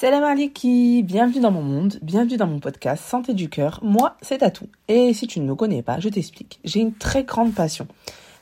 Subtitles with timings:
[0.00, 3.80] Salam alaikum, bienvenue dans mon monde, bienvenue dans mon podcast Santé du cœur.
[3.82, 4.64] Moi, c'est Tatou.
[4.88, 6.58] Et si tu ne me connais pas, je t'explique.
[6.64, 7.86] J'ai une très grande passion.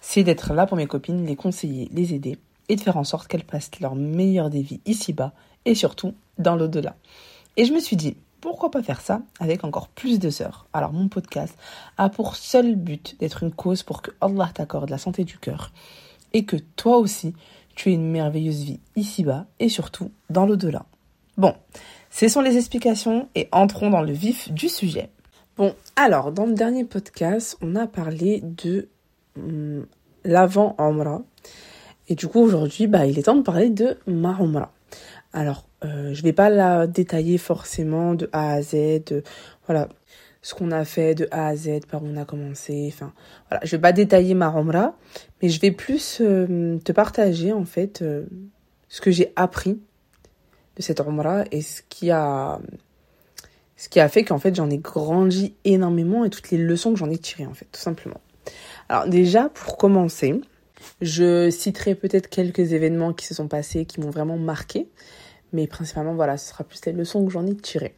[0.01, 3.27] C'est d'être là pour mes copines, les conseiller, les aider et de faire en sorte
[3.27, 5.33] qu'elles passent leur meilleure des vies ici-bas
[5.65, 6.95] et surtout dans l'au-delà.
[7.57, 10.69] Et je me suis dit, pourquoi pas faire ça avec encore plus de sœurs?
[10.73, 11.59] Alors mon podcast
[11.97, 15.73] a pour seul but d'être une cause pour que Allah t'accorde la santé du cœur
[16.33, 17.35] et que toi aussi,
[17.75, 20.87] tu aies une merveilleuse vie ici-bas et surtout dans l'au-delà.
[21.39, 21.55] Bon,
[22.11, 25.09] ce sont les explications et entrons dans le vif du sujet.
[25.57, 28.89] Bon, alors, dans le dernier podcast, on a parlé de
[29.37, 29.87] hum,
[30.25, 31.23] l'avant Omra.
[32.09, 34.37] Et du coup, aujourd'hui, bah, il est temps de parler de ma.
[35.33, 39.23] Alors, euh, je vais pas la détailler forcément de A à Z, de,
[39.67, 39.89] voilà,
[40.43, 43.13] ce qu'on a fait de A à Z, par où on a commencé, enfin,
[43.49, 44.53] voilà, je vais pas détailler ma
[45.41, 48.25] mais je vais plus euh, te partager, en fait, euh,
[48.89, 49.79] ce que j'ai appris
[50.79, 52.61] de cette Umrah et ce qui a
[53.77, 56.99] ce qui a fait qu'en fait j'en ai grandi énormément et toutes les leçons que
[56.99, 58.21] j'en ai tirées en fait tout simplement.
[58.89, 60.41] Alors déjà pour commencer,
[61.01, 64.89] je citerai peut-être quelques événements qui se sont passés qui m'ont vraiment marqué,
[65.53, 67.95] mais principalement voilà, ce sera plus les leçons que j'en ai tirées.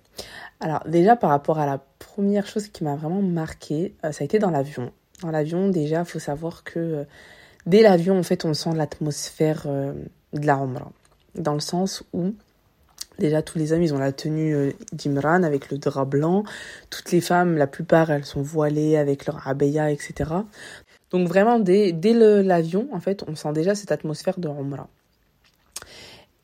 [0.59, 4.25] Alors déjà par rapport à la première chose qui m'a vraiment marqué, euh, ça a
[4.25, 4.93] été dans l'avion.
[5.23, 7.05] Dans l'avion déjà, faut savoir que euh,
[7.67, 9.93] dès l'avion en fait on sent l'atmosphère euh,
[10.33, 10.93] de la Umrah
[11.35, 12.35] dans le sens où
[13.21, 16.43] Déjà, tous les hommes, ils ont la tenue euh, d'Imran avec le drap blanc.
[16.89, 20.31] Toutes les femmes, la plupart, elles sont voilées avec leur abaya, etc.
[21.11, 24.89] Donc vraiment, dès, dès l'avion, en fait, on sent déjà cette atmosphère de Umrah.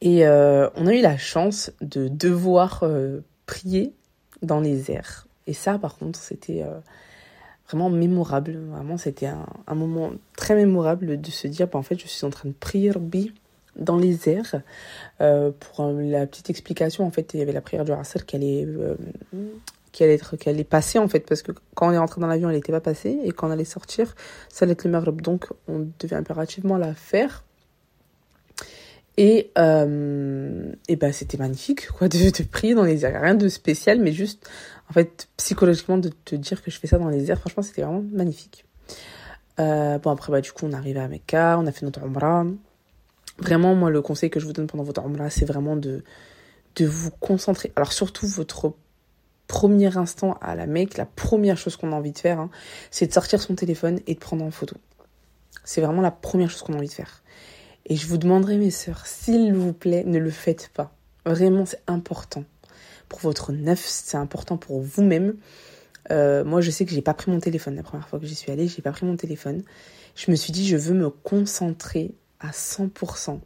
[0.03, 3.95] Et euh, on a eu la chance de devoir euh, prier
[4.43, 5.27] dans les airs.
[5.47, 6.63] Et ça, par contre, c'était
[7.69, 8.59] vraiment mémorable.
[8.69, 12.31] Vraiment, c'était un, moment très mémorable de se dire, bah, en fait, je suis en
[12.31, 13.33] train de prier Rabbi
[13.79, 14.63] dans les airs.
[15.21, 18.95] Euh, pour la petite explication, en fait, il y avait la prière du Asr euh,
[19.93, 22.49] qui allait, être, qui passer, en fait, parce que quand on est rentré dans l'avion,
[22.49, 24.15] elle n'était pas passée, et quand on allait sortir,
[24.49, 25.21] ça allait être le Maghreb.
[25.21, 27.45] Donc, on devait impérativement la faire.
[29.19, 33.23] Et, euh, et ben, c'était magnifique, quoi, de, de prier dans les airs.
[33.23, 34.49] Rien de spécial, mais juste,
[34.91, 37.83] en fait, psychologiquement, de te dire que je fais ça dans les airs, franchement, c'était
[37.83, 38.67] vraiment magnifique.
[39.59, 42.05] Euh, bon, après, bah, du coup, on est arrivé à Mecca, on a fait notre
[42.05, 42.45] Umrah.
[43.39, 46.03] Vraiment, moi, le conseil que je vous donne pendant votre Umrah, c'est vraiment de,
[46.77, 47.73] de vous concentrer.
[47.77, 48.75] Alors, surtout, votre
[49.47, 52.51] premier instant à la Mecque, la première chose qu'on a envie de faire, hein,
[52.91, 54.77] c'est de sortir son téléphone et de prendre en photo.
[55.65, 57.23] C'est vraiment la première chose qu'on a envie de faire.
[57.87, 60.93] Et je vous demanderai, mes sœurs, s'il vous plaît, ne le faites pas.
[61.25, 62.45] Vraiment, c'est important.
[63.09, 65.37] Pour votre neuf, c'est important pour vous-même.
[66.11, 68.35] Euh, moi, je sais que j'ai pas pris mon téléphone la première fois que j'y
[68.35, 68.67] suis allée.
[68.67, 69.63] J'ai pas pris mon téléphone.
[70.15, 73.39] Je me suis dit, je veux me concentrer à 100%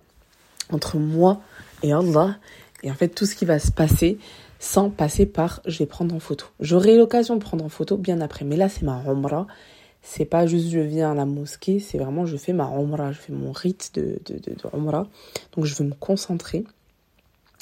[0.72, 1.40] entre moi
[1.82, 2.36] et Allah
[2.82, 4.18] et en fait tout ce qui va se passer
[4.58, 6.46] sans passer par je vais prendre en photo.
[6.60, 9.46] J'aurai l'occasion de prendre en photo bien après, mais là c'est ma umrah.
[10.02, 13.18] C'est pas juste je viens à la mosquée, c'est vraiment je fais ma umrah, je
[13.18, 14.54] fais mon rite de, de, de,
[15.54, 16.64] Donc je veux me concentrer.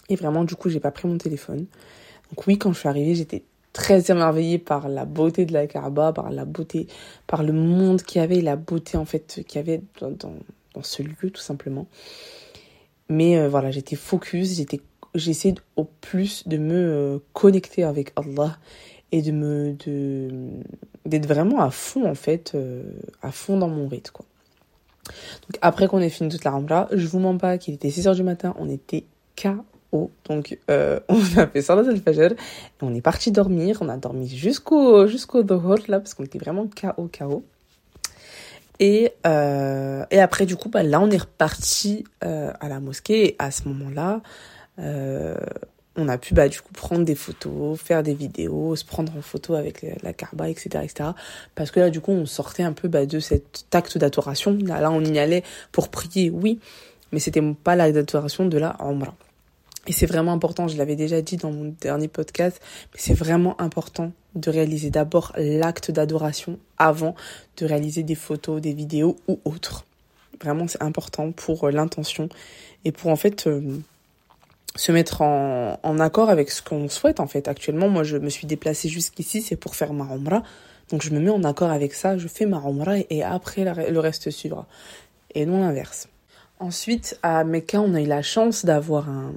[0.09, 1.67] Et vraiment du coup j'ai pas pris mon téléphone.
[2.31, 6.13] Donc oui quand je suis arrivée j'étais très émerveillée par la beauté de la Kaaba,
[6.13, 6.89] par la beauté,
[7.29, 10.35] par le monde qu'il y avait, la beauté en fait qu'il y avait dans
[10.83, 11.87] ce lieu tout simplement.
[13.09, 14.81] Mais euh, voilà, j'étais focus, j'étais
[15.15, 18.59] j'essaie au plus de me euh, connecter avec Allah
[19.11, 20.29] et de me de
[21.07, 22.83] d'être vraiment à fond en fait euh,
[23.23, 24.27] à fond dans mon rythme quoi.
[25.49, 28.15] Donc après qu'on ait fini toute la Ramla, je vous mens pas qu'il était 6h
[28.15, 29.05] du matin, on était
[29.43, 30.11] KO.
[30.29, 32.35] Donc on a fait ça dans le fajr
[32.83, 37.09] on est parti dormir, on a dormi jusqu'au jusqu'au là parce qu'on était vraiment KO
[37.09, 37.43] KO.
[38.81, 43.29] Et, euh, et après, du coup, bah, là, on est reparti euh, à la mosquée.
[43.29, 44.21] Et à ce moment-là,
[44.79, 45.37] euh,
[45.97, 49.23] on a pu, bah, du coup, prendre des photos, faire des vidéos, se prendre en
[49.23, 51.11] photo avec la Karba, etc., etc.
[51.55, 54.57] Parce que là, du coup, on sortait un peu bah, de cet acte d'adoration.
[54.63, 56.61] Là, là, on y allait pour prier, oui,
[57.11, 59.17] mais c'était pas la d'adoration de la Umrah.
[59.89, 62.61] Et c'est vraiment important, je l'avais déjà dit dans mon dernier podcast,
[62.93, 67.15] mais c'est vraiment important de réaliser d'abord l'acte d'adoration avant
[67.57, 69.87] de réaliser des photos, des vidéos ou autres.
[70.43, 72.29] Vraiment, c'est important pour euh, l'intention
[72.85, 73.79] et pour en fait euh,
[74.77, 77.49] se mettre en, accord avec ce qu'on souhaite en fait.
[77.49, 80.43] Actuellement, moi, je me suis déplacée jusqu'ici, c'est pour faire ma umrah.
[80.91, 84.01] Donc, je me mets en accord avec ça, je fais ma umrah et après, le
[84.01, 84.67] reste suivra.
[85.35, 86.09] Et non l'inverse.
[86.61, 89.33] Ensuite, à Mecca, on a eu la chance d'avoir un,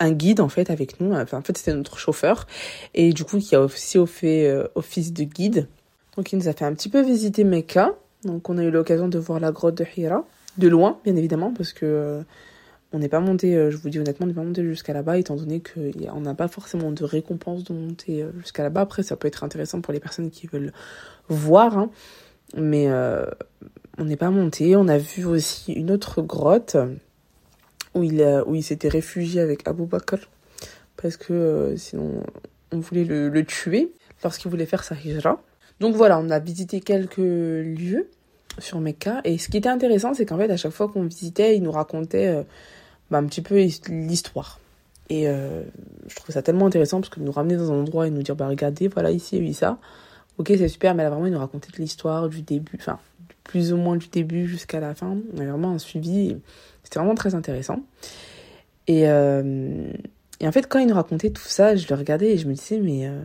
[0.00, 1.14] un guide en fait avec nous.
[1.14, 2.46] Enfin, en fait, c'était notre chauffeur
[2.94, 5.68] et du coup qui a aussi fait euh, office de guide.
[6.16, 7.94] Donc, il nous a fait un petit peu visiter Mecca.
[8.24, 10.24] Donc, on a eu l'occasion de voir la grotte de Hira
[10.56, 12.24] de loin, bien évidemment, parce que
[12.92, 15.18] on n'est pas monté, euh, je vous dis honnêtement, on n'est pas monté jusqu'à là-bas,
[15.18, 18.82] étant donné qu'on n'a pas forcément de récompense de monter euh, jusqu'à là-bas.
[18.82, 20.72] Après, ça peut être intéressant pour les personnes qui veulent
[21.28, 21.90] voir, hein.
[22.56, 23.26] mais euh,
[23.98, 24.74] on n'est pas monté.
[24.76, 26.76] On a vu aussi une autre grotte
[27.94, 30.18] où il, il s'était réfugié avec Abu Bakr,
[30.96, 32.22] parce que sinon
[32.72, 33.92] on voulait le, le tuer
[34.22, 35.42] lorsqu'il voulait faire sa hijra.
[35.80, 38.08] Donc voilà, on a visité quelques lieux
[38.58, 39.20] sur Mecca.
[39.24, 41.70] Et ce qui était intéressant, c'est qu'en fait, à chaque fois qu'on visitait, il nous
[41.70, 42.44] racontait
[43.10, 43.56] bah, un petit peu
[43.88, 44.58] l'histoire.
[45.08, 45.62] Et euh,
[46.06, 48.36] je trouve ça tellement intéressant parce que nous ramener dans un endroit et nous dire,
[48.36, 49.78] bah regardez, voilà, ici, eu ça.
[50.36, 52.98] Ok, c'est super, mais là vraiment, il nous racontait l'histoire du début, enfin,
[53.48, 55.16] plus ou moins du début jusqu'à la fin.
[55.34, 56.36] On a vraiment un suivi.
[56.84, 57.80] C'était vraiment très intéressant.
[58.86, 59.90] Et, euh,
[60.38, 62.52] et en fait, quand il nous racontait tout ça, je le regardais et je me
[62.52, 63.24] disais, mais euh,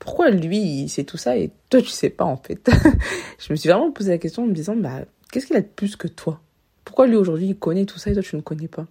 [0.00, 2.68] pourquoi lui, il sait tout ça et toi, tu sais pas, en fait?
[3.38, 5.66] Je me suis vraiment posé la question en me disant, bah, qu'est-ce qu'il a de
[5.66, 6.40] plus que toi?
[6.84, 8.86] Pourquoi lui aujourd'hui il connaît tout ça et toi tu ne connais pas?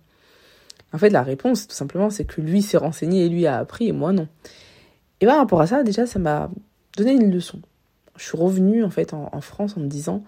[0.94, 3.88] En fait, la réponse, tout simplement, c'est que lui s'est renseigné et lui a appris
[3.88, 4.27] et moi non.
[5.19, 6.51] Et par rapport à ça, déjà, ça m'a
[6.97, 7.59] donné une leçon.
[8.17, 10.23] Je suis revenue en fait en, France en me disant,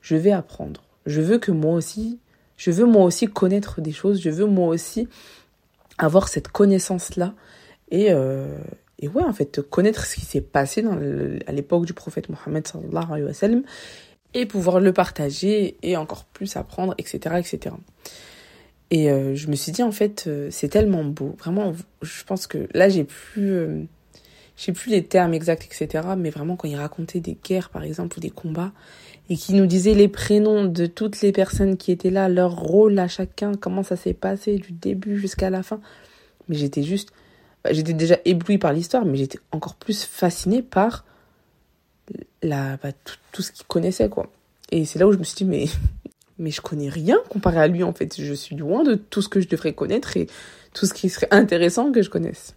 [0.00, 0.82] je vais apprendre.
[1.06, 2.18] Je veux que moi aussi,
[2.56, 4.20] je veux moi aussi connaître des choses.
[4.20, 5.08] Je veux moi aussi
[5.98, 7.34] avoir cette connaissance là
[7.90, 8.58] et euh,
[9.02, 10.84] ouais en fait connaître ce qui s'est passé
[11.46, 13.62] à l'époque du prophète Mohammed sallallahu alayhi wa sallam
[14.34, 17.36] et pouvoir le partager et encore plus apprendre, etc.
[17.38, 17.74] etc.
[18.90, 21.34] Et euh, je me suis dit, en fait, euh, c'est tellement beau.
[21.38, 21.72] Vraiment,
[22.02, 23.88] je pense que là, j'ai plus,
[24.56, 26.08] euh, j'ai plus les termes exacts, etc.
[26.16, 28.72] Mais vraiment, quand il racontait des guerres, par exemple, ou des combats,
[29.28, 32.98] et qui nous disait les prénoms de toutes les personnes qui étaient là, leur rôle
[32.98, 35.80] à chacun, comment ça s'est passé du début jusqu'à la fin.
[36.48, 37.10] Mais j'étais juste,
[37.64, 41.04] bah, j'étais déjà éblouie par l'histoire, mais j'étais encore plus fascinée par
[42.42, 42.90] la, bah,
[43.32, 44.30] tout, ce qu'il connaissait, quoi.
[44.70, 45.66] Et c'est là où je me suis dit, mais,
[46.38, 48.20] mais je connais rien comparé à lui, en fait.
[48.20, 50.28] Je suis loin de tout ce que je devrais connaître et
[50.72, 52.54] tout ce qui serait intéressant que je connaisse.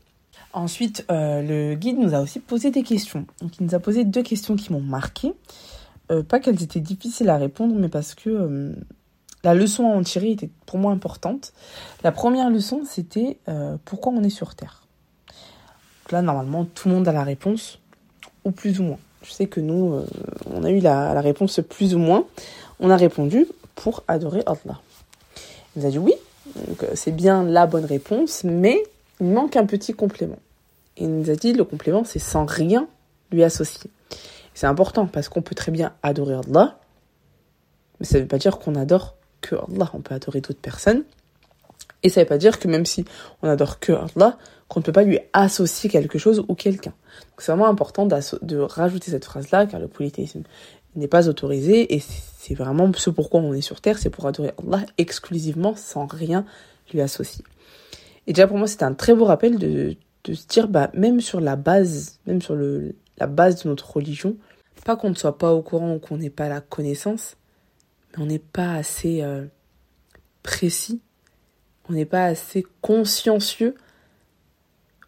[0.54, 3.26] Ensuite, euh, le guide nous a aussi posé des questions.
[3.42, 5.34] Donc, il nous a posé deux questions qui m'ont marqué.
[6.12, 8.74] Euh, pas qu'elles étaient difficiles à répondre, mais parce que euh,
[9.44, 11.54] la leçon à en tirer était pour moi importante.
[12.04, 13.38] La première leçon, c'était
[13.86, 14.84] pourquoi on est sur Terre?
[16.12, 17.80] Là, normalement, tout le monde a la réponse,
[18.44, 19.00] ou plus ou moins.
[19.22, 20.04] Je sais que nous,
[20.52, 22.26] on a eu la, réponse plus ou moins.
[22.80, 24.82] On a répondu pour adorer Allah.
[25.76, 26.14] Il nous a dit oui,
[26.68, 28.84] donc c'est bien la bonne réponse, mais
[29.20, 30.40] il manque un petit complément.
[30.98, 32.88] il nous a dit le complément, c'est sans rien
[33.32, 33.90] lui associer.
[34.54, 36.80] C'est important parce qu'on peut très bien adorer Allah,
[38.00, 39.90] mais ça ne veut pas dire qu'on adore que Allah.
[39.94, 41.04] On peut adorer d'autres personnes.
[42.04, 43.06] Et ça ne veut pas dire que même si
[43.42, 44.38] on adore que Allah,
[44.68, 46.94] qu'on ne peut pas lui associer quelque chose ou quelqu'un.
[47.38, 50.44] c'est vraiment important de rajouter cette phrase-là, car le polythéisme
[50.96, 52.02] n'est pas autorisé, et
[52.38, 56.46] c'est vraiment ce pourquoi on est sur Terre, c'est pour adorer Allah exclusivement, sans rien
[56.94, 57.44] lui associer.
[58.30, 61.42] Et déjà pour moi, c'est un très beau rappel de, se dire, bah, même sur
[61.42, 64.38] la base, même sur le, la base de notre religion,
[64.86, 67.38] pas qu'on ne soit pas au courant ou qu'on n'ait pas la connaissance,
[68.12, 69.46] mais on n'est pas assez euh,
[70.44, 71.02] précis,
[71.90, 73.74] on n'est pas assez consciencieux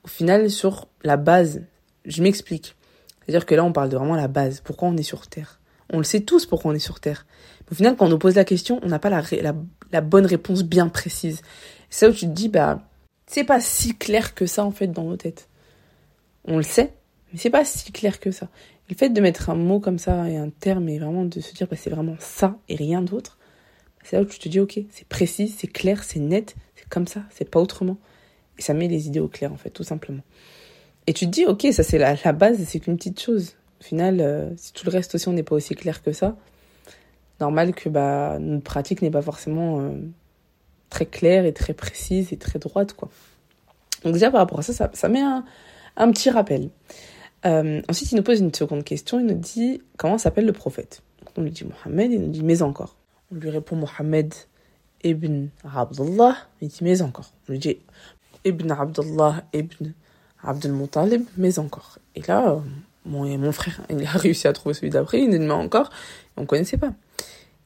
[0.03, 1.62] au final sur la base.
[2.06, 2.75] Je m'explique.
[3.19, 4.62] C'est-à-dire que là, on parle de vraiment la base.
[4.62, 5.59] Pourquoi on est sur Terre?
[5.94, 7.27] On le sait tous pourquoi on est sur Terre.
[7.71, 9.21] au final, quand on nous pose la question, on n'a pas la,
[9.91, 11.44] la, bonne réponse bien précise.
[11.91, 12.81] C'est là où tu te dis, bah,
[13.31, 15.48] c'est pas si clair que ça, en fait, dans nos têtes.
[16.44, 16.94] On le sait,
[17.32, 18.50] mais c'est pas si clair que ça.
[18.89, 21.53] le fait de mettre un mot comme ça et un terme et vraiment de se
[21.53, 23.38] dire, bah, c'est vraiment ça et rien d'autre,
[24.03, 27.08] c'est là où tu te dis, ok, c'est précis, c'est clair, c'est net, c'est comme
[27.08, 27.98] ça, c'est pas autrement.
[28.58, 30.24] Et ça met les idées au clair, en fait, tout simplement.
[31.08, 33.55] Et tu te dis, ok, ça c'est la, la base, c'est qu'une petite chose.
[33.79, 36.36] Au final, euh, si tout le reste aussi, on n'est pas aussi clair que ça,
[37.39, 39.94] normal que bah, notre pratique n'est pas forcément euh,
[40.89, 43.10] très claire et très précise et très droite, quoi.
[44.03, 45.43] Donc déjà, par rapport à ça, ça, ça met un,
[45.98, 46.70] un, petit rappel.
[47.46, 49.20] Euh, ensuite, il nous pose une seconde question.
[49.20, 51.01] Il nous dit, comment s'appelle le prophète?
[51.38, 52.96] On lui dit Mohammed, il nous dit, mais encore.
[53.31, 54.34] On lui répond Mohammed
[55.03, 57.31] ibn Abdullah, il dit, mais encore.
[57.48, 57.77] On lui dit
[58.43, 59.91] Ibn Abdullah Ibn
[60.43, 62.00] Abdul Muttalib, mais encore.
[62.15, 62.62] Et là,
[63.05, 65.89] mon, mon frère, il a réussi à trouver celui d'après, il nous demande encore,
[66.38, 66.93] on ne connaissait pas.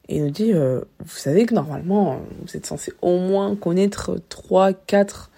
[0.08, 4.22] Et il nous dit, euh, vous savez que normalement, vous êtes censé au moins connaître
[4.30, 5.32] 3, 4,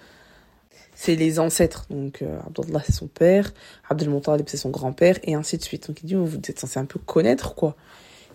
[1.00, 1.86] c'est les ancêtres.
[1.90, 3.54] Donc euh, Abdullah c'est son père,
[3.88, 5.86] Abdul Muttalib c'est son grand-père, et ainsi de suite.
[5.86, 7.76] Donc il dit, vous êtes censé un peu connaître quoi.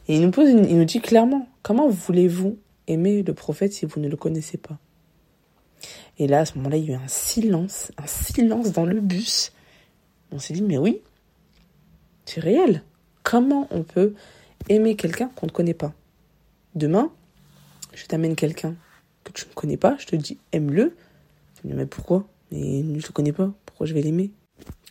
[0.08, 4.00] Et il nous, pose il nous dit clairement, comment voulez-vous aimer le prophète si vous
[4.00, 4.78] ne le connaissez pas?
[6.18, 9.02] Et là, à ce moment-là, il y a eu un silence, un silence dans le
[9.02, 9.52] bus.
[10.32, 11.02] On s'est dit, mais oui,
[12.24, 12.84] c'est réel.
[13.24, 14.14] Comment on peut
[14.70, 15.92] aimer quelqu'un qu'on ne connaît pas?
[16.76, 17.12] Demain,
[17.94, 18.76] je t'amène quelqu'un
[19.26, 20.96] que tu ne connais pas, je te dis aime-le.
[21.66, 22.26] Mais pourquoi?
[22.54, 24.32] Mais je ne le connais pas, pourquoi je vais l'aimer?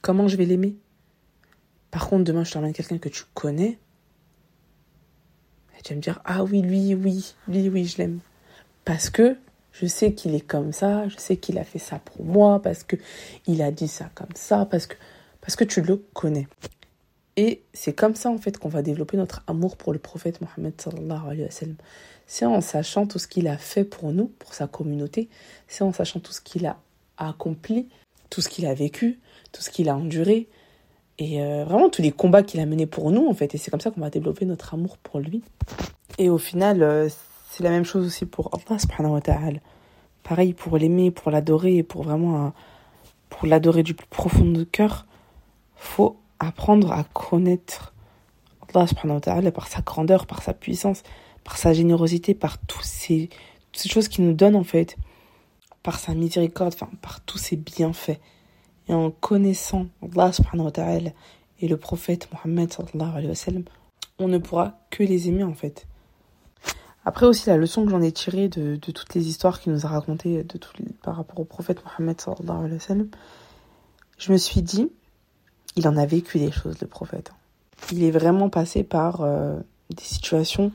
[0.01, 0.75] Comment je vais l'aimer?
[1.93, 3.79] Par contre, demain, je t'emmène quelqu'un que tu connais.
[5.79, 8.19] Et tu vas me dire ah oui, lui, oui, lui, oui, je l'aime.
[8.85, 9.37] Parce que
[9.71, 12.83] je sais qu'il est comme ça, je sais qu'il a fait ça pour moi, parce
[12.83, 12.97] que
[13.47, 14.97] il a dit ça comme ça, parce que,
[15.41, 16.49] parce que tu le connais.
[17.37, 20.81] Et c'est comme ça en fait qu'on va développer notre amour pour le prophète Mohammed
[20.81, 21.75] sallallahu alayhi wa.
[22.27, 25.29] C'est en sachant tout ce qu'il a fait pour nous, pour sa communauté,
[25.69, 26.82] c'est en sachant tout ce qu'il a
[27.19, 27.89] accompli,
[28.31, 29.21] tout ce qu'il a vécu,
[29.53, 30.49] tout ce qu'il a enduré,
[31.19, 33.55] et euh, vraiment tous les combats qu'il a menés pour nous en fait.
[33.55, 35.43] Et c'est comme ça qu'on va développer notre amour pour lui.
[36.19, 37.09] Et au final, euh,
[37.51, 39.21] c'est la même chose aussi pour Allah subhanahu wa.
[40.23, 42.49] Pareil pour l'aimer, pour l'adorer, pour vraiment euh,
[43.29, 45.07] pour l'adorer du plus profond de cœur,
[45.77, 47.93] faut apprendre à connaître
[48.75, 51.03] Allah subhanahu par sa grandeur, par sa puissance,
[51.45, 53.29] par sa générosité, par tous ces,
[53.73, 54.97] toutes ces choses qu'il nous donne en fait,
[55.83, 58.21] par sa miséricorde, enfin par tous ses bienfaits.
[58.89, 61.13] Et en connaissant Allah subhanahu
[61.61, 63.63] et le prophète Mohammed sallallahu alayhi wa
[64.19, 65.87] on ne pourra que les aimer en fait.
[67.05, 69.89] Après aussi, la leçon que j'en ai tirée de, toutes les histoires qu'il nous a
[69.89, 70.71] racontées de tout,
[71.03, 73.11] par rapport au prophète Mohammed sallallahu alayhi
[74.19, 74.89] je me suis dit,
[75.75, 77.33] il en a vécu des choses, le prophète.
[77.91, 79.59] Il est vraiment passé par euh,
[79.91, 80.71] des situations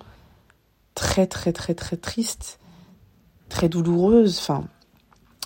[0.96, 2.60] très, très, très, très tristes,
[3.48, 4.38] très douloureuses.
[4.40, 4.66] Enfin,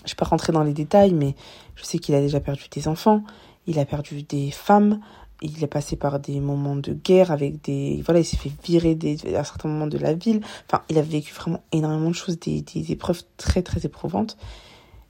[0.03, 1.36] je ne vais pas rentrer dans les détails, mais
[1.75, 3.24] je sais qu'il a déjà perdu des enfants,
[3.67, 5.00] il a perdu des femmes,
[5.41, 8.96] il est passé par des moments de guerre avec des voilà il s'est fait virer
[8.96, 10.41] des, à certains moments de la ville.
[10.67, 14.38] Enfin il a vécu vraiment énormément de choses des, épreuves très très éprouvantes.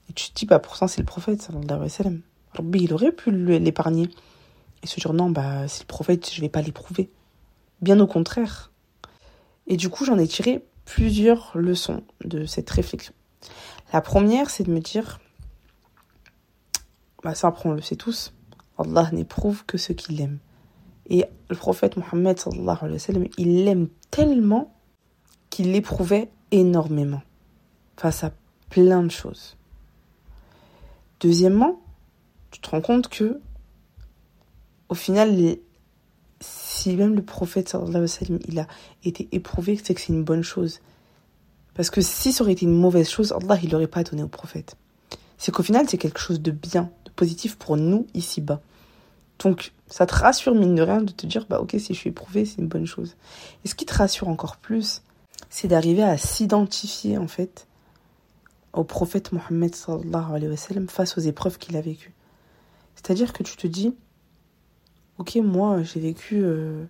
[0.10, 2.22] Et tu te dis bah pourtant c'est le prophète sallallahu alayhi
[2.58, 4.10] wa il aurait pu l'épargner.
[4.84, 7.10] Et se dire non bah c'est le prophète je vais pas l'éprouver.
[7.82, 8.72] Bien au contraire.
[9.68, 13.14] Et du coup j'en ai tiré plusieurs leçons de cette réflexion
[13.94, 15.20] la première c'est de me dire
[17.24, 18.34] bah ça après on le sait tous
[18.82, 20.40] Allah n'éprouve que ce qu'il aime.
[21.08, 22.40] Et le prophète Mohammed,
[23.38, 24.74] il l'aime tellement
[25.50, 27.22] qu'il l'éprouvait énormément
[27.98, 28.32] face à
[28.70, 29.58] plein de choses.
[31.20, 31.82] Deuxièmement,
[32.52, 33.40] tu te rends compte que,
[34.90, 35.58] au final,
[36.40, 38.08] si même le prophète sallallahu
[38.48, 38.68] il a
[39.04, 40.82] été éprouvé, c'est que c'est une bonne chose.
[41.74, 44.28] Parce que si ça aurait été une mauvaise chose, Allah, il l'aurait pas donné au
[44.28, 44.76] prophète.
[45.38, 48.62] C'est qu'au final, c'est quelque chose de bien, de positif pour nous ici-bas.
[49.40, 52.10] Donc, ça te rassure, mine de rien, de te dire, bah ok, si je suis
[52.10, 53.16] éprouvé, c'est une bonne chose.
[53.66, 55.02] Et ce qui te rassure encore plus,
[55.50, 57.68] c'est d'arriver à s'identifier, en fait,
[58.74, 62.14] au prophète Mohammed sallallahu alayhi wa sallam face aux épreuves qu'il a vécues.
[62.96, 63.96] C'est-à-dire que tu te dis,
[65.18, 66.86] ok, moi, j'ai vécu euh,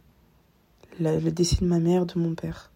[0.99, 2.70] le décès de ma mère, de mon père.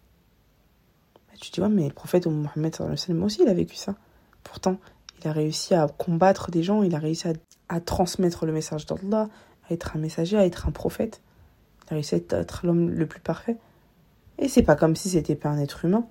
[1.40, 3.94] Tu te dis, ouais, mais le prophète Mohammed aussi, il a vécu ça.
[4.42, 4.78] Pourtant,
[5.20, 7.28] il a réussi à combattre des gens, il a réussi
[7.68, 9.28] à, transmettre le message d'Allah,
[9.68, 11.22] à être un messager, à être un prophète.
[11.86, 13.56] Il a réussi à être l'homme le plus parfait.
[14.38, 16.06] Et c'est pas comme si c'était pas un être humain,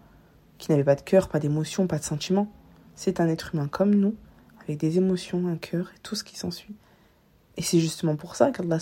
[0.58, 2.48] qui n'avait pas de cœur, pas d'émotion, pas de sentiment.
[2.96, 4.15] C'est un être humain comme nous,
[4.62, 6.75] avec des émotions, un cœur et tout ce qui s'ensuit.
[7.58, 8.79] Et c'est justement pour ça qu'Allah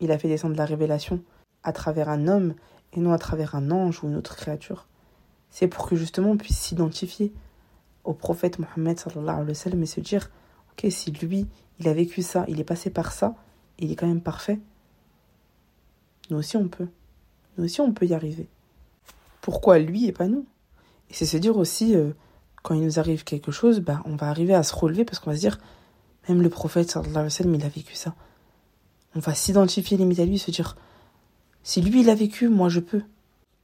[0.00, 1.22] il a fait descendre la révélation
[1.62, 2.54] à travers un homme
[2.92, 4.86] et non à travers un ange ou une autre créature.
[5.50, 7.32] C'est pour que justement on puisse s'identifier
[8.04, 10.30] au prophète Mohammed et se dire,
[10.72, 11.46] ok, si lui,
[11.78, 13.34] il a vécu ça, il est passé par ça,
[13.78, 14.58] il est quand même parfait.
[16.30, 16.88] Nous aussi, on peut.
[17.56, 18.48] Nous aussi, on peut y arriver.
[19.40, 20.46] Pourquoi lui et pas nous?
[21.10, 22.12] Et c'est se dire aussi, euh,
[22.62, 25.30] quand il nous arrive quelque chose, bah, on va arriver à se relever parce qu'on
[25.30, 25.58] va se dire,
[26.28, 28.14] même le prophète, sallallahu alayhi wa sallam, il a vécu ça.
[29.14, 30.76] On va s'identifier limite à lui, se dire,
[31.62, 33.02] si lui, il a vécu, moi, je peux.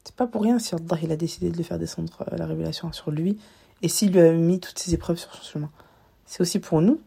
[0.05, 2.47] C'est pas pour rien si Allah, il a décidé de le faire descendre euh, la
[2.47, 3.39] révélation sur lui
[3.83, 5.71] et s'il lui a mis toutes ces épreuves sur son chemin.
[6.27, 7.01] C'est aussi pour nous,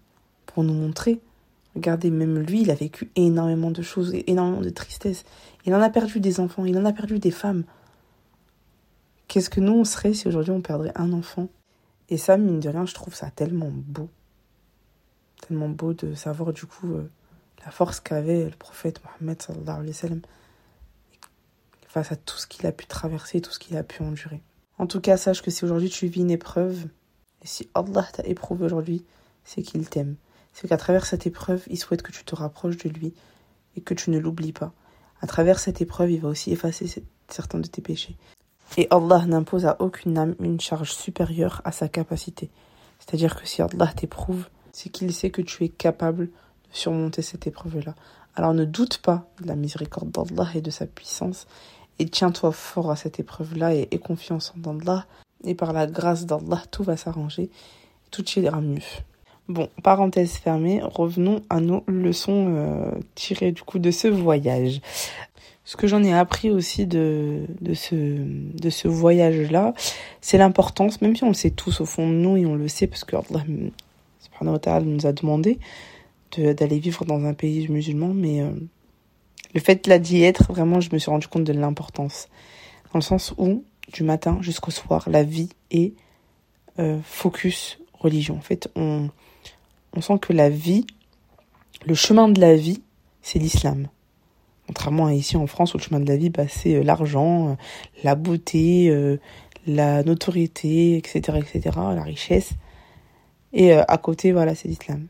[0.45, 1.21] pour nous montrer
[1.77, 5.25] Regardez, même lui, il a vécu énormément de choses, énormément de tristesse.
[5.63, 7.65] Il en a perdu des enfants, il en a perdu des femmes.
[9.27, 11.49] Qu'est-ce que nous, on serait si aujourd'hui on perdrait un enfant?
[12.09, 14.09] Et ça, mine de rien, je trouve ça tellement beau.
[15.47, 17.11] Tellement beau de savoir du coup euh,
[17.63, 20.21] la force qu'avait le prophète Mohammed sallallahu alayhi wa sallam
[21.99, 24.41] à tout ce qu'il a pu traverser, tout ce qu'il a pu endurer.
[24.77, 26.85] En tout cas, sache que si aujourd'hui tu vis une épreuve,
[27.41, 29.03] et si Allah t'a éprouvé aujourd'hui,
[29.43, 30.15] c'est qu'il t'aime
[30.59, 33.13] c'est qu'à travers cette épreuve, il souhaite que tu te rapproches de lui
[33.75, 34.73] et que tu ne l'oublies pas.
[35.21, 38.17] À travers cette épreuve, il va aussi effacer certains de tes péchés.
[38.75, 42.49] Et Allah n'impose à aucune âme une charge supérieure à sa capacité.
[42.97, 46.31] C'est-à-dire que si Allah t'éprouve, c'est qu'il sait que tu es capable de
[46.71, 47.93] surmonter cette épreuve-là.
[48.33, 51.45] Alors ne doute pas de la miséricorde d'Allah et de sa puissance
[51.99, 55.05] et tiens-toi fort à cette épreuve-là et aie confiance en Allah
[55.43, 57.49] Et par la grâce d'Allah, tout va s'arranger.
[58.11, 58.81] Tout ira mieux.
[59.47, 64.81] Bon, parenthèse fermée, revenons à nos leçons euh, tirées du coup de ce voyage.
[65.63, 69.73] Ce que j'en ai appris aussi de, de ce, de ce voyage-là,
[70.21, 72.67] c'est l'importance, même si on le sait tous au fond de nous et on le
[72.67, 73.43] sait parce que Allah
[74.81, 75.59] nous a demandé
[76.37, 78.51] d'aller vivre dans un pays musulman, mais euh,
[79.57, 82.29] le fait là d'y être, vraiment, je me suis rendu compte de l'importance.
[82.93, 85.93] Dans le sens où, du matin jusqu'au soir, la vie est
[86.77, 88.35] euh, focus religion.
[88.35, 89.09] En fait, on,
[89.93, 90.85] on sent que la vie,
[91.87, 92.83] le chemin de la vie,
[93.23, 93.87] c'est l'islam.
[94.67, 97.49] Contrairement à ici en France où le chemin de la vie, bah, c'est euh, l'argent,
[97.49, 97.55] euh,
[98.03, 98.95] la beauté,
[99.65, 102.51] la notoriété, etc., etc., la richesse.
[103.53, 105.07] Et à côté, voilà, c'est l'islam.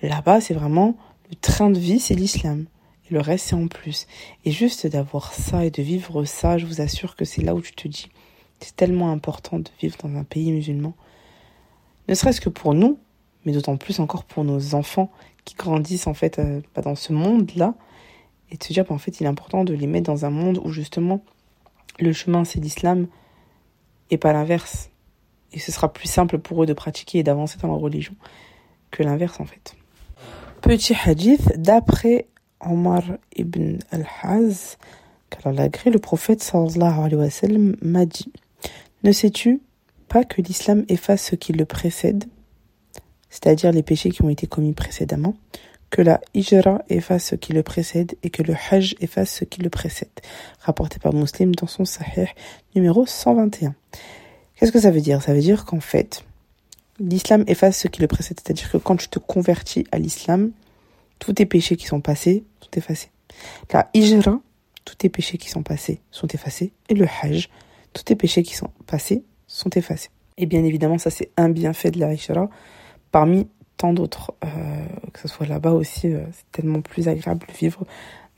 [0.00, 0.96] Là-bas, c'est vraiment
[1.28, 2.64] le train de vie, c'est l'islam.
[3.10, 4.06] Le reste, c'est en plus.
[4.44, 7.60] Et juste d'avoir ça et de vivre ça, je vous assure que c'est là où
[7.60, 8.08] tu te dis,
[8.60, 10.94] c'est tellement important de vivre dans un pays musulman.
[12.08, 12.98] Ne serait-ce que pour nous,
[13.44, 15.10] mais d'autant plus encore pour nos enfants
[15.44, 17.74] qui grandissent en fait euh, bah, dans ce monde-là,
[18.50, 20.30] et de se dire bah, en fait il est important de les mettre dans un
[20.30, 21.24] monde où justement
[21.98, 23.06] le chemin c'est l'islam
[24.10, 24.90] et pas l'inverse.
[25.52, 28.14] Et ce sera plus simple pour eux de pratiquer et d'avancer dans leur religion
[28.90, 29.76] que l'inverse en fait.
[30.60, 32.26] Petit hadith d'après
[32.60, 33.02] Omar
[33.36, 34.76] ibn al-Haz,
[35.30, 38.32] qu'Allah le prophète sallallahu alayhi wa sallam m'a dit
[39.02, 39.60] Ne sais-tu
[40.08, 42.24] pas que l'islam efface ce qui le précède
[43.36, 45.34] c'est-à-dire les péchés qui ont été commis précédemment,
[45.90, 49.60] que la hijra efface ce qui le précède et que le hajj efface ce qui
[49.60, 50.08] le précède.
[50.60, 52.28] Rapporté par Muslim dans son Sahih
[52.74, 53.74] numéro 121.
[54.56, 55.20] Qu'est-ce que ça veut dire?
[55.20, 56.24] Ça veut dire qu'en fait,
[56.98, 58.40] l'islam efface ce qui le précède.
[58.42, 60.50] C'est-à-dire que quand tu te convertis à l'islam,
[61.18, 63.10] tous tes péchés qui sont passés sont effacés.
[63.72, 64.40] La hijra,
[64.84, 66.72] tous tes péchés qui sont passés sont effacés.
[66.88, 67.48] Et le hajj,
[67.92, 70.10] tous tes péchés qui sont passés sont effacés.
[70.38, 72.48] Et bien évidemment, ça c'est un bienfait de la hijra
[73.10, 74.34] parmi tant d'autres.
[74.44, 74.48] Euh,
[75.12, 77.84] que ce soit là-bas aussi, euh, c'est tellement plus agréable de vivre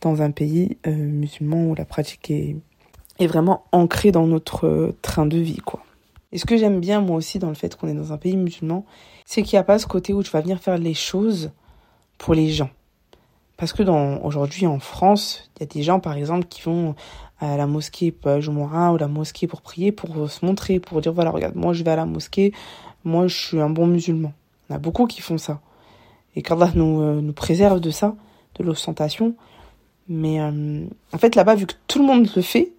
[0.00, 2.56] dans un pays euh, musulman où la pratique est,
[3.18, 5.82] est vraiment ancrée dans notre train de vie, quoi.
[6.30, 8.36] Et ce que j'aime bien, moi aussi, dans le fait qu'on est dans un pays
[8.36, 8.84] musulman,
[9.24, 11.50] c'est qu'il n'y a pas ce côté où tu vas venir faire les choses
[12.18, 12.70] pour les gens.
[13.56, 16.94] Parce que dans aujourd'hui en France, il y a des gens, par exemple, qui vont
[17.40, 21.30] à la mosquée Jumu'ah ou la mosquée pour prier, pour se montrer, pour dire, voilà,
[21.30, 22.52] regarde, moi je vais à la mosquée,
[23.04, 24.32] moi je suis un bon musulman.
[24.68, 25.60] On a beaucoup qui font ça.
[26.36, 28.14] Et qu'Allah nous, euh, nous préserve de ça,
[28.56, 29.34] de l'ostentation.
[30.08, 32.72] Mais euh, en fait, là-bas, vu que tout le monde le fait,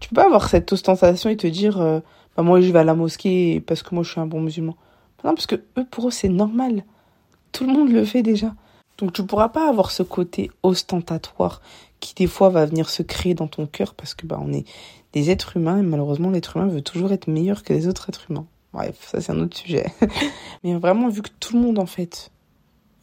[0.00, 2.00] tu peux pas avoir cette ostentation et te dire euh,
[2.36, 4.76] bah, moi, je vais à la mosquée parce que moi, je suis un bon musulman.
[5.24, 6.84] Non, parce que eux, pour eux, c'est normal.
[7.52, 8.54] Tout le monde le fait déjà.
[9.00, 11.60] Donc, tu pourras pas avoir ce côté ostentatoire
[11.98, 14.64] qui, des fois, va venir se créer dans ton cœur parce que bah, on est
[15.12, 18.30] des êtres humains et malheureusement, l'être humain veut toujours être meilleur que les autres êtres
[18.30, 18.46] humains.
[18.72, 19.86] Bref, ça c'est un autre sujet.
[20.64, 22.30] Mais vraiment, vu que tout le monde en fait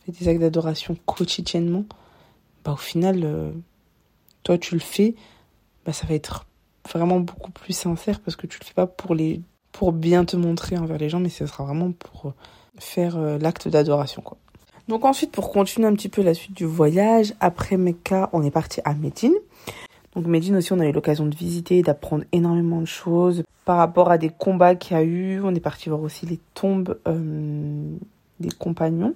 [0.06, 1.86] fait des actes d'adoration quotidiennement,
[2.64, 3.52] bah au final, euh,
[4.44, 5.16] toi tu le fais,
[5.86, 6.46] bah ça va être
[6.90, 9.42] vraiment beaucoup plus sincère parce que tu le fais pas pour les
[9.74, 12.34] pour bien te montrer envers les gens, mais ce sera vraiment pour
[12.80, 14.38] faire euh, l'acte d'adoration quoi.
[14.88, 18.52] Donc ensuite, pour continuer un petit peu la suite du voyage, après Mecca, on est
[18.52, 19.34] parti à Médine.
[20.16, 24.10] Donc Médine aussi, on a eu l'occasion de visiter, d'apprendre énormément de choses par rapport
[24.10, 25.42] à des combats qu'il y a eu.
[25.44, 27.96] On est parti voir aussi les tombes euh,
[28.40, 29.14] des compagnons.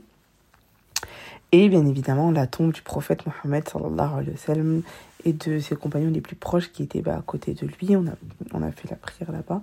[1.54, 4.82] Et bien évidemment, la tombe du prophète Mohammed sallallahu alayhi wa sallam
[5.26, 7.96] et de ses compagnons les plus proches qui étaient bah, à côté de lui.
[7.96, 8.14] On a,
[8.54, 9.62] on a fait la prière là-bas.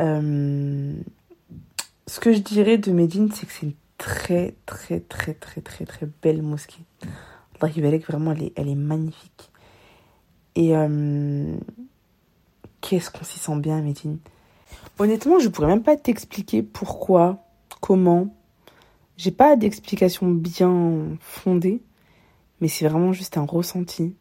[0.00, 0.92] Euh,
[2.06, 5.84] ce que je dirais de Médine, c'est que c'est une très, très, très, très, très,
[5.84, 6.82] très belle mosquée.
[7.60, 9.50] Allah vraiment, elle est, elle est magnifique.
[10.54, 11.56] Et euh,
[12.80, 14.18] qu'est-ce qu'on s'y sent bien, Médine?
[14.98, 17.44] Honnêtement, je pourrais même pas t'expliquer pourquoi,
[17.80, 18.34] comment.
[19.16, 21.82] J'ai pas d'explication bien fondée,
[22.60, 24.14] mais c'est vraiment juste un ressenti.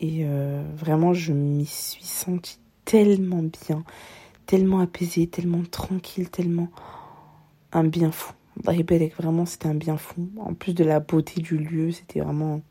[0.00, 3.84] Et euh, vraiment, je m'y suis sentie tellement bien,
[4.46, 6.68] tellement apaisée, tellement tranquille, tellement
[7.72, 8.32] un bien fou.
[8.64, 10.28] Vraiment, c'était un bien fou.
[10.38, 12.62] En plus de la beauté du lieu, c'était vraiment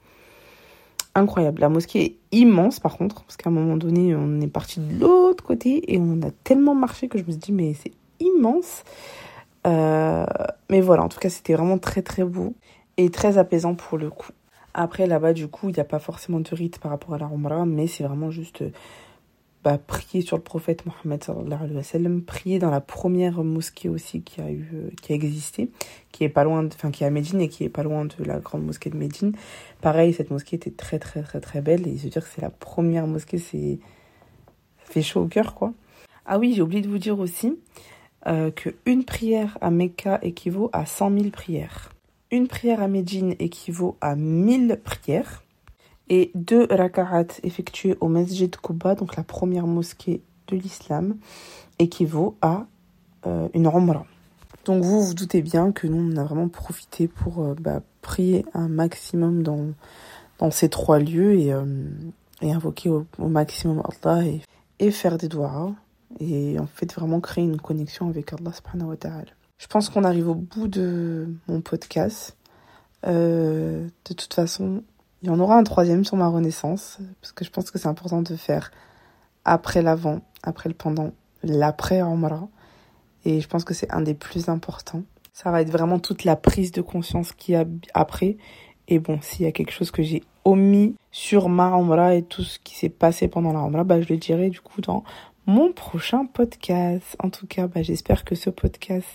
[1.15, 1.61] incroyable.
[1.61, 4.99] La mosquée est immense par contre, parce qu'à un moment donné, on est parti de
[4.99, 8.83] l'autre côté et on a tellement marché que je me suis dit, mais c'est immense.
[9.65, 10.25] Euh,
[10.69, 12.53] mais voilà, en tout cas, c'était vraiment très très beau
[12.97, 14.31] et très apaisant pour le coup.
[14.73, 17.27] Après, là-bas, du coup, il n'y a pas forcément de rite par rapport à la
[17.27, 18.63] Umrah, mais c'est vraiment juste
[19.65, 21.25] bah, prier sur le prophète Mohammed
[22.23, 25.71] prier dans la première mosquée aussi qui a eu, euh, qui a existé,
[26.11, 28.23] qui est pas loin, enfin qui est à Médine et qui est pas loin de
[28.23, 29.31] la grande mosquée de Médine.
[29.81, 32.51] Pareil, cette mosquée était très très très très belle et se dire que c'est la
[32.51, 33.79] première mosquée, c'est
[34.77, 35.73] fait chaud au cœur quoi.
[36.27, 37.57] Ah oui, j'ai oublié de vous dire aussi
[38.27, 41.91] euh, qu'une prière à Mecca équivaut à 100 000 prières.
[42.29, 45.41] Une prière à Médine équivaut à 1000 prières.
[46.09, 51.17] Et deux raka'at effectuées au Masjid Quba, donc la première mosquée de l'islam,
[51.79, 52.67] équivaut à
[53.25, 54.05] euh, une Umrah.
[54.65, 58.45] Donc vous vous doutez bien que nous on a vraiment profité pour euh, bah, prier
[58.53, 59.67] un maximum dans,
[60.39, 61.65] dans ces trois lieux et, euh,
[62.41, 64.41] et invoquer au, maximum Allah et,
[64.79, 65.73] et faire des doigts
[66.19, 69.31] et en fait vraiment créer une connexion avec Allah subhanahu wa ta'ala.
[69.57, 72.35] Je pense qu'on arrive au bout de mon podcast.
[73.03, 74.81] De toute façon,
[75.25, 77.87] il y en aura un troisième sur ma renaissance, parce que je pense que c'est
[77.87, 78.69] important de faire
[79.43, 82.47] après l'avant, après le pendant, l'après Umrah.
[83.25, 85.01] Et je pense que c'est un des plus importants.
[85.33, 88.37] Ça va être vraiment toute la prise de conscience qu'il y a après.
[88.87, 92.43] Et bon, s'il y a quelque chose que j'ai omis sur ma Umrah et tout
[92.43, 95.03] ce qui s'est passé pendant la Umrah, bah, je le dirai du coup dans
[95.47, 97.15] mon prochain podcast.
[97.17, 99.07] En tout cas, bah, j'espère que ce podcast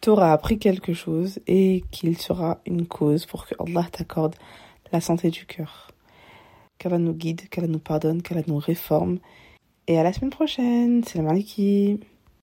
[0.00, 4.36] t'aura appris quelque chose et qu'il sera une cause pour que Allah t'accorde
[4.92, 5.90] la santé du cœur.
[6.78, 9.18] Qu'Allah nous guide, qu'Allah nous pardonne, qu'Allah nous réforme.
[9.86, 11.04] Et à la semaine prochaine.
[11.04, 11.98] Salam alaikum.